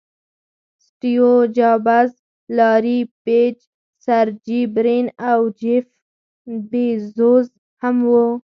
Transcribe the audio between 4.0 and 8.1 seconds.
سرجي برین او جیف بیزوز هم